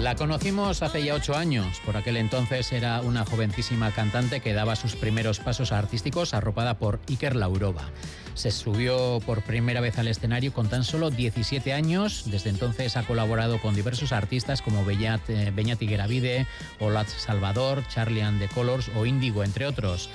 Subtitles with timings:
[0.00, 1.78] La conocimos hace ya ocho años.
[1.84, 7.00] Por aquel entonces era una jovencísima cantante que daba sus primeros pasos artísticos arropada por
[7.06, 7.90] Iker Laurova.
[8.32, 12.30] Se subió por primera vez al escenario con tan solo 17 años.
[12.30, 16.46] Desde entonces ha colaborado con diversos artistas como eh, Beñat Igueravide,
[16.78, 20.08] Olat Salvador, Charlie and the Colors o Índigo, entre otros.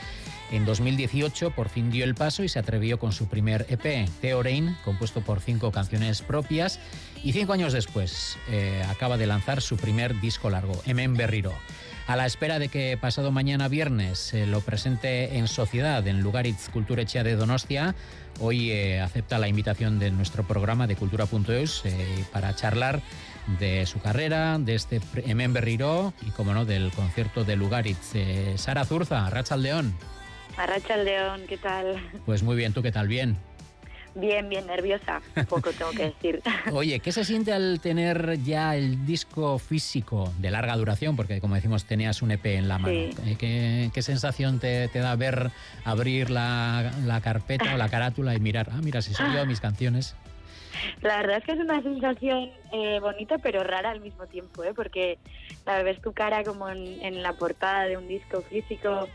[0.52, 4.75] En 2018 por fin dio el paso y se atrevió con su primer EP, Theorein,
[4.83, 6.80] compuesto por cinco canciones propias.
[7.26, 11.54] Y cinco años después eh, acaba de lanzar su primer disco largo, Emen Berriro.
[12.06, 16.70] A la espera de que pasado mañana viernes se lo presente en sociedad en Lugaritz
[16.70, 17.95] Kulturechea de Donostia,
[18.40, 23.02] hoy eh, acepta la invitación de nuestro programa de cultura.eus eh, para charlar
[23.60, 28.14] de su carrera, de este Emen Berriro y, como no, del concierto de Lugaritz.
[28.58, 29.95] Sara Zurza, Racha León.
[30.58, 32.00] Arracha León, ¿qué tal?
[32.28, 33.08] Pues muy bien, ¿tú qué tal?
[33.08, 33.36] ¿Bien?
[34.16, 36.41] Bien, bien nerviosa, un poco tengo que decir.
[36.73, 41.16] Oye, ¿qué se siente al tener ya el disco físico de larga duración?
[41.17, 42.93] Porque como decimos, tenías un EP en la mano.
[42.93, 45.52] Eh, ¿Qué, sensación te, da ver
[45.83, 50.16] abrir la, carpeta o la carátula y mirar, ah, mira, si soy yo, mis canciones?
[51.02, 54.73] La verdad es que es una sensación eh, bonita pero rara al mismo tiempo, ¿eh?
[54.73, 55.17] porque
[55.66, 59.08] la ves tu cara como en, en la portada de un disco físico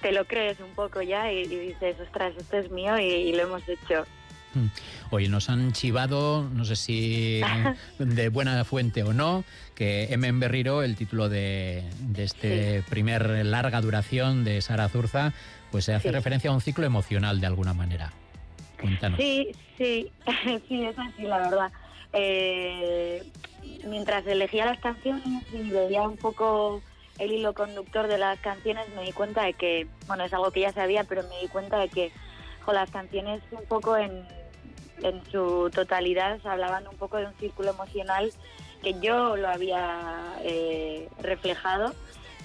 [0.00, 3.68] te lo crees un poco ya y, dices, ostras, esto es mío y, lo hemos
[3.68, 4.04] hecho.
[4.54, 4.66] Hmm.
[5.10, 7.40] Oye, nos han chivado, no sé si
[7.98, 10.30] de buena fuente o no, que M.
[10.32, 11.84] Berriro, el título de,
[12.16, 15.32] este primer larga duración de Sara Zurza,
[15.70, 18.12] pues se hace referencia a un ciclo emocional de alguna manera.
[18.80, 19.18] Cuéntanos.
[19.18, 20.10] Sí, sí,
[20.68, 21.72] sí, es así, la verdad.
[22.12, 23.22] Eh,
[23.86, 26.82] mientras elegía las canciones y veía un poco
[27.18, 30.60] el hilo conductor de las canciones me di cuenta de que, bueno, es algo que
[30.60, 32.12] ya sabía, pero me di cuenta de que
[32.72, 34.26] las canciones un poco en,
[35.02, 38.32] en su totalidad hablaban un poco de un círculo emocional
[38.82, 41.94] que yo lo había eh, reflejado.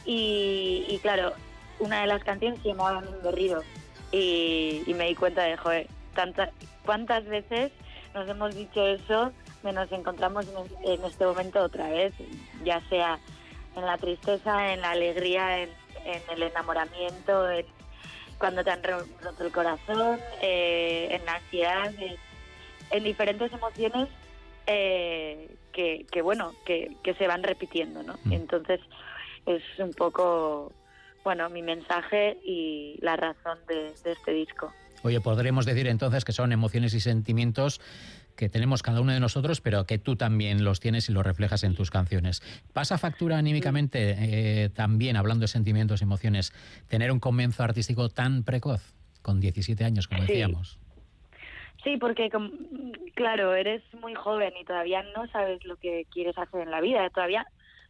[0.05, 1.33] Y, claro,
[1.79, 3.63] una de las canciones se llamaba Un Berrido
[4.11, 6.49] y, y, me di cuenta de, joder, tantas,
[6.85, 7.71] cuántas veces
[8.13, 9.31] nos hemos dicho eso,
[9.63, 12.13] de nos encontramos en, en este momento otra vez,
[12.63, 13.19] ya sea
[13.75, 15.69] en la tristeza, en la alegría, en,
[16.35, 17.65] el enamoramiento, en
[18.37, 22.17] cuando te han roto el corazón, eh, en la ansiedad, en,
[23.01, 24.09] diferentes emociones
[24.67, 28.19] eh, que, bueno, que, se van repitiendo, ¿no?
[28.25, 28.33] Mm.
[28.33, 28.79] Entonces
[29.45, 30.71] es un poco,
[31.23, 34.71] bueno, mi mensaje y la razón de este disco.
[35.03, 37.81] Oye, podremos decir entonces que son emociones y sentimientos
[38.35, 41.63] que tenemos cada uno de nosotros, pero que tú también los tienes y los reflejas
[41.63, 42.41] en tus canciones.
[42.71, 46.53] ¿Pasa factura anímicamente eh, también, hablando de sentimientos y emociones,
[46.87, 50.79] tener un comienzo artístico tan precoz, con 17 años, como decíamos?
[51.83, 52.29] Sí, porque,
[53.13, 57.09] claro, eres muy joven y todavía no sabes lo que quieres hacer en la vida.
[57.09, 57.45] Todavía,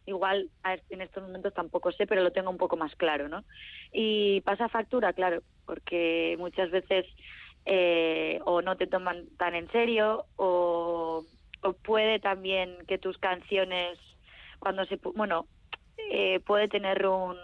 [0.06, 0.50] igual,
[0.90, 3.44] en estos momentos tampoco sé, pero lo tengo un poco más claro, ¿no?
[3.92, 7.06] Y pasa factura, claro, porque muchas veces
[7.66, 11.24] eh, o no te toman tan en serio o,
[11.82, 13.98] puede también que tus canciones
[14.58, 15.46] cuando se bueno
[16.10, 17.38] eh, puede tener un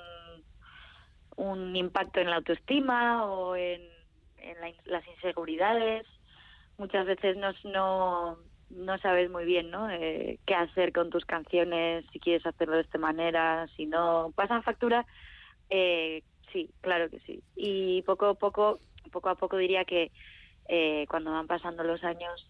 [1.36, 3.80] un impacto en la autoestima o en,
[4.84, 6.06] las inseguridades
[6.80, 8.36] muchas veces no,
[8.70, 9.88] no, sabes muy bien ¿no?
[9.88, 14.32] Eh, qué hacer con tus canciones si quieres hacerlo de esta manera si no.
[14.34, 15.06] Pasan factura
[16.52, 17.42] sí claro que sí.
[17.54, 18.80] Y poco a poco
[19.12, 20.10] poco a poco diría que
[20.68, 22.46] eh, cuando van pasando los años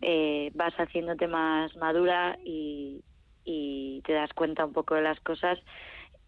[0.00, 3.02] eh, vas haciéndote más madura y,
[4.04, 5.58] te das cuenta un poco de las cosas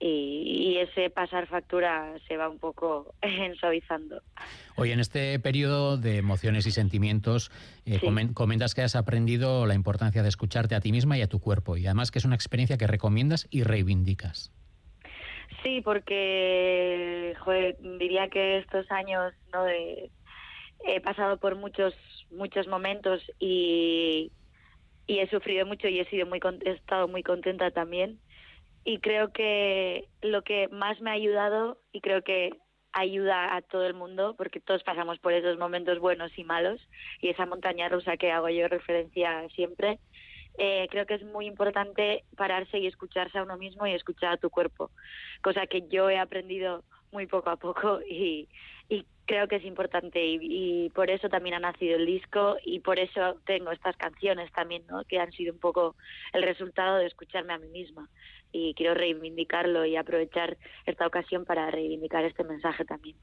[0.00, 3.14] y, ese pasar factura se va un poco
[3.60, 4.22] suavizando.
[4.76, 7.50] Hoy en este periodo de emociones y sentimientos
[7.84, 8.00] eh,
[8.32, 11.76] comentas que has aprendido la importancia de escucharte a ti misma y a tu cuerpo
[11.76, 14.52] y además que es una experiencia que recomiendas y reivindicas.
[15.62, 17.36] Sí, porque
[17.98, 21.92] diría que estos años no he pasado por muchos
[22.30, 24.32] muchos momentos y,
[25.06, 28.18] y he sufrido mucho y he sido muy he estado muy contenta también
[28.84, 32.50] y creo que lo que más me ha ayudado y creo que
[32.92, 36.80] ayuda a todo el mundo porque todos pasamos por esos momentos buenos y malos
[37.20, 40.00] y esa montaña rusa que hago yo referencia siempre
[40.58, 44.36] eh, creo que es muy importante pararse y escucharse a uno mismo y escuchar a
[44.36, 44.90] tu cuerpo,
[45.42, 48.48] cosa que yo he aprendido muy poco a poco y,
[49.26, 53.36] creo que es importante y, por eso también ha nacido el disco y por eso
[53.46, 55.04] tengo estas canciones también, ¿no?
[55.04, 55.94] que han sido un poco
[56.32, 58.08] el resultado de escucharme a mí misma
[58.50, 63.16] y quiero reivindicarlo y aprovechar esta ocasión para reivindicar este mensaje también.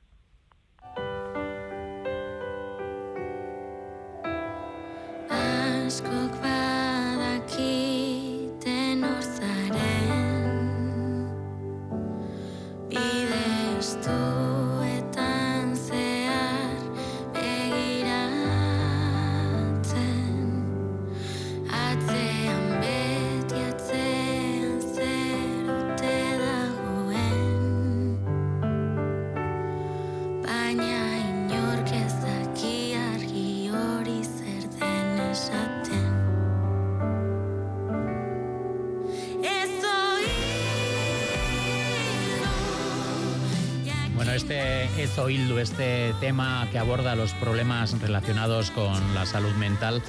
[44.33, 50.01] Este Ezoildu, este tema que aborda los problemas relacionados con la salud mental,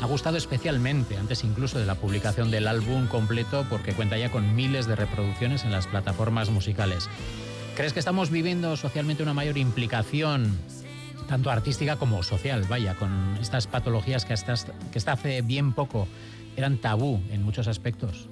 [0.00, 4.54] ha gustado especialmente, antes incluso de la publicación del álbum completo, porque cuenta ya con
[4.54, 7.08] miles de reproducciones en las plataformas musicales.
[7.74, 10.58] ¿Crees que estamos viviendo socialmente una mayor implicación,
[11.26, 14.54] tanto artística como social, vaya, con estas patologías que hasta,
[14.92, 16.06] que hasta hace bien poco
[16.56, 18.28] eran tabú en muchos aspectos?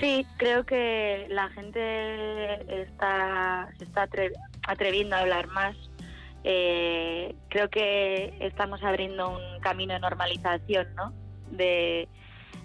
[0.00, 4.08] Sí, creo que la gente está, se está
[4.66, 5.76] atreviendo a hablar más.
[6.42, 11.12] Eh, creo que estamos abriendo un camino de normalización ¿no?
[11.50, 12.08] de,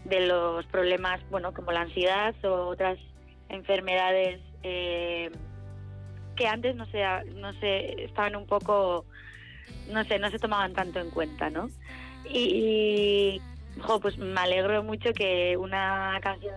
[0.06, 2.98] los problemas bueno, como la ansiedad o otras
[3.50, 5.30] enfermedades eh,
[6.38, 7.04] que antes no se,
[7.36, 9.06] no se estaban un poco,
[9.92, 11.70] no sé, no se tomaban tanto en cuenta, ¿no?
[12.30, 13.42] Y,
[14.01, 16.56] pues me alegro mucho que una canción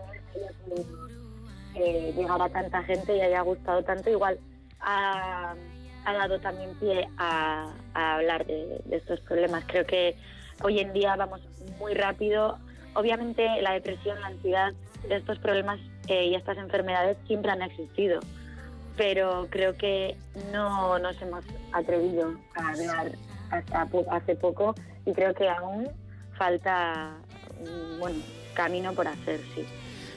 [1.75, 4.39] eh, llegar a tanta gente y haya gustado tanto, igual
[4.81, 5.55] ha,
[6.05, 9.65] dado también pie a, hablar de, estos problemas.
[9.67, 10.17] Creo que
[10.63, 11.41] hoy en día vamos
[11.79, 12.59] muy rápido.
[12.95, 14.73] Obviamente la depresión, la ansiedad,
[15.09, 15.79] estos problemas
[16.09, 18.21] eh, y estas enfermedades siempre han existido,
[18.97, 20.17] pero creo que
[20.53, 23.13] no nos hemos atrevido a hablar
[23.51, 24.75] hasta hace poco
[25.07, 25.89] y creo que aún
[26.39, 27.17] falta
[27.61, 28.23] mm, bueno
[28.55, 29.65] camino por hacer, sí.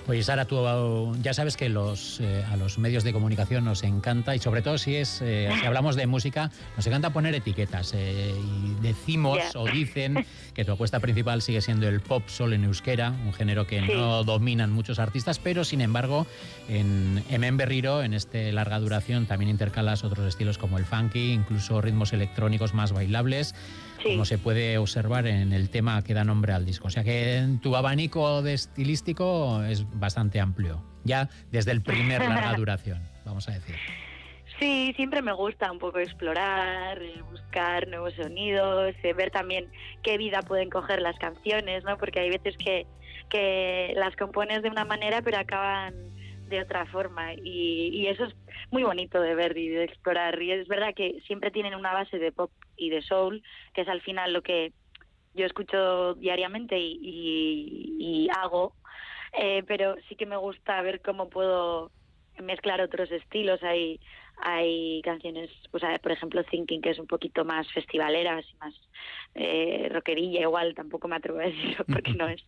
[0.08, 4.36] Oye, Sara, tú ya sabes que los, eh, a los medios de comunicación nos encanta,
[4.36, 7.94] y sobre todo si, es, eh, si hablamos de música, nos encanta poner etiquetas.
[7.94, 12.64] Eh, y decimos o dicen que tu apuesta principal sigue siendo el pop sol en
[12.64, 16.26] euskera, un género que no dominan muchos artistas, pero sin embargo,
[16.68, 17.52] en M.
[17.52, 22.74] Berriro, en este larga duración, también intercalas otros estilos como el funky, incluso ritmos electrónicos
[22.74, 23.54] más bailables
[24.04, 26.88] como se puede observar en el tema que da nombre al disco.
[26.88, 32.54] O sea que tu abanico de estilístico es bastante amplio, ya desde el primer larga
[32.58, 33.76] duración, vamos a decir.
[34.60, 39.72] Sí, siempre me gusta un poco explorar, eh, buscar nuevos sonidos, eh, ver también
[40.04, 41.98] qué vida pueden coger las canciones, ¿no?
[41.98, 42.86] Porque hay veces que,
[43.30, 46.12] que las compones de una manera pero acaban
[46.48, 48.36] de otra forma y, y, eso es
[48.72, 52.20] muy bonito de ver y de explorar y es verdad que siempre tienen una base
[52.20, 53.42] de pop y de soul
[53.74, 54.74] que es al final lo que
[55.34, 58.76] yo escucho diariamente y, y, hago
[59.34, 61.92] eh, pero sí que me gusta ver cómo puedo
[62.42, 64.00] mezclar otros estilos hay
[64.44, 68.74] hay canciones pues por ejemplo Thinking que es un poquito más festivaleras y más
[69.36, 72.44] eh, rockerilla igual tampoco me atrevo a decirlo porque no es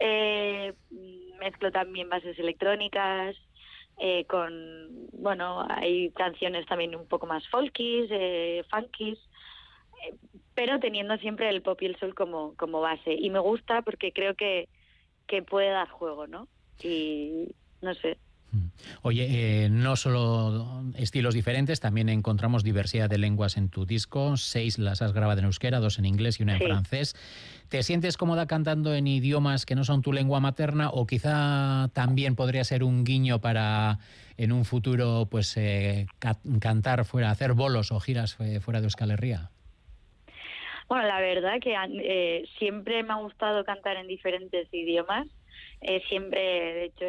[0.00, 0.72] eh,
[1.38, 3.36] mezclo también bases electrónicas,
[3.98, 9.18] eh, con, bueno, hay canciones también un poco más folkies, eh, funkies,
[10.04, 10.14] eh,
[10.54, 13.14] pero teniendo siempre el pop y el soul como, como base.
[13.14, 14.68] Y me gusta porque creo que,
[15.26, 16.48] que puede dar juego, ¿no?
[16.82, 18.18] Y no sé,
[19.02, 24.36] Oye, eh, no solo estilos diferentes, también encontramos diversidad de lenguas en tu disco.
[24.36, 27.14] Seis las has grabado en euskera, dos en inglés y una en francés.
[27.68, 32.36] ¿Te sientes cómoda cantando en idiomas que no son tu lengua materna o quizá también
[32.36, 33.98] podría ser un guiño para
[34.36, 36.06] en un futuro pues eh,
[36.60, 39.50] cantar fuera, hacer bolos o giras fuera de Euskal Herria?
[40.88, 45.26] Bueno, la verdad que siempre me ha gustado cantar en diferentes idiomas.
[46.08, 47.04] siempre, de hecho,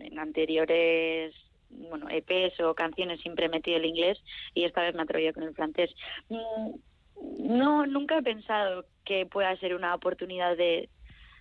[0.00, 1.34] en anteriores
[1.72, 4.22] bueno, EPs o canciones siempre he metido el inglés
[4.54, 5.90] y esta vez me atreví con el francés.
[6.28, 10.88] Mm, no, nunca he pensado que pueda ser una oportunidad de,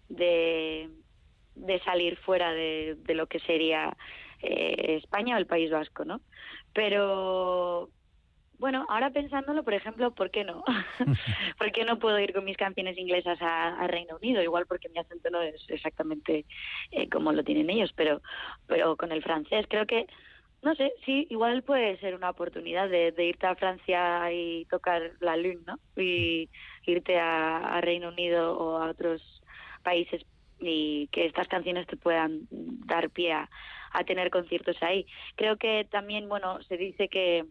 [0.09, 0.89] de,
[1.85, 3.95] salir fuera de, de lo que sería
[4.41, 6.21] eh, España o el País Vasco, ¿no?
[6.73, 7.89] Pero
[8.61, 10.63] bueno, ahora pensándolo, por ejemplo, ¿por qué no?
[11.57, 14.43] ¿Por qué no puedo ir con mis canciones inglesas a, Reino Unido?
[14.43, 16.45] Igual porque mi acento no es exactamente
[16.91, 18.21] eh, como lo tienen ellos, pero,
[18.67, 20.05] pero con el francés creo que,
[20.61, 25.37] no sé, sí, igual puede ser una oportunidad de, irte a Francia y tocar la
[25.37, 25.79] lune, ¿no?
[25.99, 26.47] Y
[26.85, 29.41] irte a, Reino Unido o a otros
[29.81, 30.23] países
[30.59, 35.07] y que estas canciones te puedan dar pie a tener conciertos ahí.
[35.35, 37.43] Creo que también, bueno, se dice que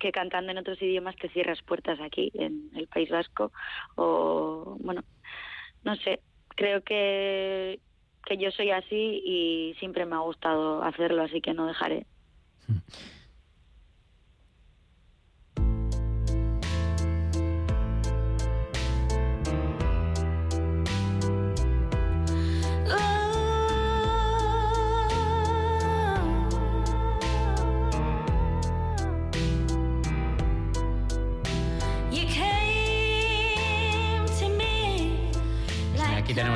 [0.00, 3.52] que cantando en otros idiomas te cierras puertas aquí, en el País Vasco,
[3.94, 5.04] o bueno,
[5.84, 6.20] no sé,
[6.56, 7.78] creo que,
[8.24, 12.06] que yo soy así y siempre me ha gustado hacerlo, así que no dejaré.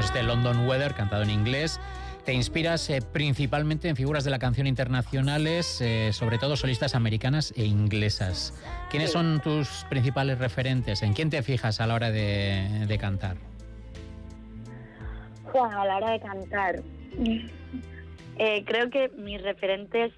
[0.05, 1.81] este London Weather cantado en inglés
[2.25, 7.53] Te inspiras eh, principalmente en figuras de la canción internacionales, eh, sobre todo solistas americanas
[7.57, 8.55] e inglesas.
[8.91, 11.03] ¿Quiénes son tus principales referentes?
[11.03, 13.37] ¿En quién te fijas a la hora de, cantar?
[15.55, 16.83] a la hora de cantar.
[18.37, 20.13] Eh, creo que mis referentes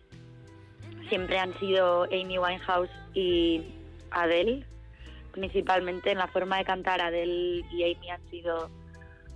[1.10, 3.62] siempre han sido Amy Winehouse y
[4.10, 4.64] Adele,
[5.32, 7.02] principalmente en la forma de cantar.
[7.02, 8.70] Adele y Amy han sido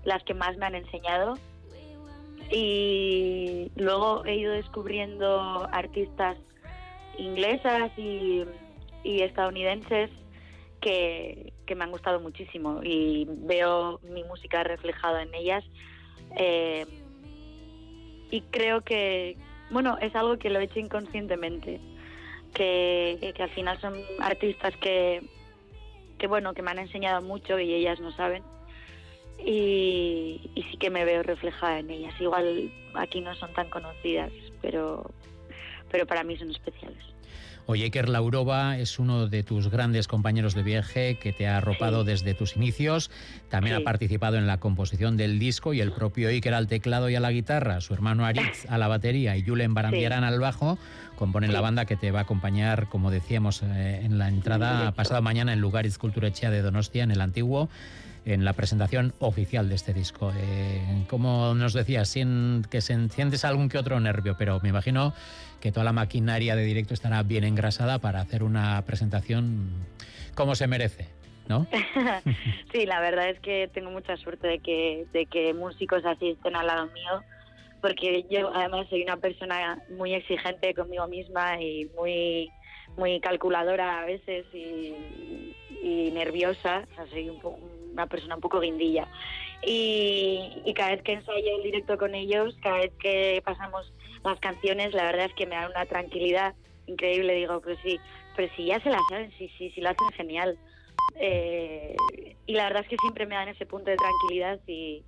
[0.04, 1.34] las que más me han enseñado.
[2.50, 6.36] Y luego he ido descubriendo artistas
[7.18, 8.44] inglesas y,
[9.04, 10.10] estadounidenses
[10.80, 12.80] que, me han gustado muchísimo.
[12.82, 15.64] Y veo mi música reflejada en ellas.
[16.36, 16.84] Eh,
[18.30, 19.36] y creo que,
[19.70, 21.80] bueno, es algo que lo he hecho inconscientemente,
[22.54, 25.22] que, que al final son artistas que,
[26.18, 28.42] que, bueno, que me han enseñado mucho y ellas no saben
[29.46, 32.14] y, sí que me veo reflejada en ellas.
[32.20, 34.30] Igual aquí no son tan conocidas,
[34.60, 35.10] pero,
[35.90, 37.04] pero para mí son especiales.
[37.66, 42.02] Oye, Iker Laurova es uno de tus grandes compañeros de viaje que te ha arropado
[42.02, 43.12] desde tus inicios.
[43.48, 47.14] También ha participado en la composición del disco y el propio Iker al teclado y
[47.14, 50.78] a la guitarra, su hermano Aritz a la batería y Julen Barandiarán al bajo
[51.20, 55.20] componen la banda que te va a acompañar, como decíamos eh, en la entrada, pasado
[55.20, 57.68] mañana en Lugaritz Culturechea de Donostia, en el antiguo
[58.24, 60.32] en la presentación oficial de este disco.
[60.36, 62.14] Eh, como nos decías,
[62.70, 65.14] que se sientes algún que otro nervio, pero me imagino
[65.60, 69.70] que toda la maquinaria de directo estará bien engrasada para hacer una presentación
[70.34, 71.08] como se merece.
[71.48, 71.66] ¿No?
[72.72, 76.54] sí, la verdad es que tengo mucha suerte de que, de que músicos así estén
[76.54, 77.24] al lado mío,
[77.80, 82.52] porque yo además soy una persona muy exigente conmigo misma y muy
[82.96, 87.58] muy calculadora a veces y, nerviosa, o sea, soy un poco,
[88.00, 89.06] una persona un poco guindilla.
[89.62, 93.92] Y, cada vez que ensayo el directo con ellos, cada vez que pasamos
[94.24, 96.54] las canciones, la verdad es que me da una tranquilidad
[96.86, 97.34] increíble.
[97.34, 97.98] Digo, pues sí,
[98.36, 100.58] pero si ya se la saben, sí, sí, sí lo hacen genial.
[101.16, 101.94] Eh,
[102.46, 105.04] y la verdad es que siempre me dan ese punto de tranquilidad y,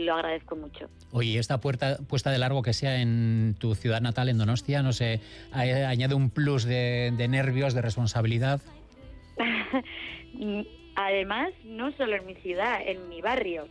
[0.00, 0.90] lo agradezco mucho.
[1.12, 4.92] Oye, esta puerta, puesta de largo que sea en tu ciudad natal, en Donostia, no
[4.92, 8.60] sé, añade un plus de, de nervios, de responsabilidad.
[11.00, 13.68] Además, no solo en mi ciudad, en mi barrio.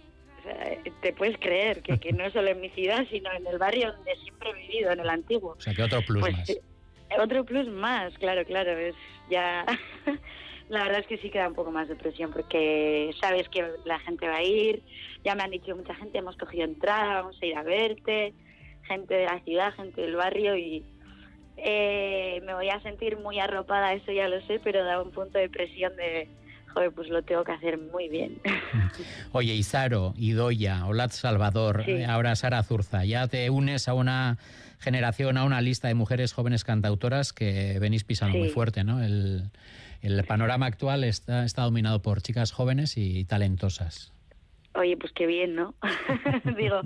[1.02, 4.16] te puedes creer que, que, no solo en mi ciudad, sino en el barrio donde
[4.16, 5.56] siempre he vivido, en el antiguo.
[5.58, 6.50] O sea, que otro plus pues, más.
[6.50, 6.62] Eh,
[7.20, 8.78] otro plus más, claro, claro.
[8.78, 8.96] Es
[9.30, 9.66] ya.
[10.70, 14.00] la verdad es que sí queda un poco más de presión porque sabes que la
[14.00, 14.82] gente va a ir.
[15.26, 18.34] Ya me han dicho mucha gente, hemos cogido entrada, vamos a ir a verte.
[18.84, 20.82] Gente de la ciudad, gente del barrio y.
[21.58, 25.40] Eh, me voy a sentir muy arropada, eso ya lo sé, pero da un punto
[25.40, 26.30] de presión de
[26.94, 28.40] pues lo tengo que hacer muy bien.
[29.32, 34.38] Oye, Isaro, Idoya, Olat Salvador, ahora Sara Zurza, ya te unes a una
[34.80, 39.04] generación, a una lista de mujeres jóvenes cantautoras que venís pisando muy fuerte, ¿no?
[39.04, 39.52] El,
[40.28, 44.14] panorama actual está, está dominado por chicas jóvenes y talentosas.
[44.76, 45.74] Oye, pues qué bien, ¿no?
[46.58, 46.82] Digo,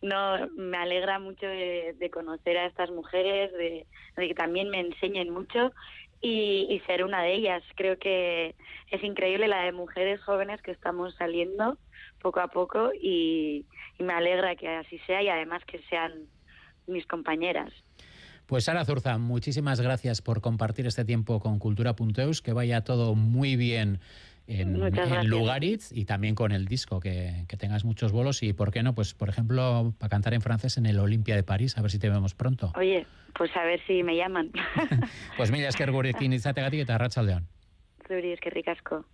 [0.00, 5.30] no, me alegra mucho de, conocer a estas mujeres, de, de, que también me enseñen
[5.30, 5.72] mucho
[6.20, 7.62] y, ser una de ellas.
[7.74, 8.54] Creo que
[8.90, 11.78] es increíble la de mujeres jóvenes que estamos saliendo
[12.20, 13.66] poco a poco y,
[13.98, 16.12] me alegra que así sea y además que sean
[16.86, 17.72] mis compañeras.
[18.46, 23.56] Pues Sara Zurza, muchísimas gracias por compartir este tiempo con Cultura.eus, que vaya todo muy
[23.56, 24.00] bien
[24.46, 28.70] en, en Lugaritz y también con el disco, que, que, tengas muchos bolos y, ¿por
[28.70, 28.94] qué no?
[28.94, 31.98] Pues, por ejemplo, para cantar en francés en el Olimpia de París, a ver si
[31.98, 32.72] te vemos pronto.
[32.76, 34.52] Oye, pues a ver si me llaman.
[35.36, 37.46] pues mira, es que gurekin izategatik eta arratsaldean.
[38.06, 39.04] Zuri, es que ricasco.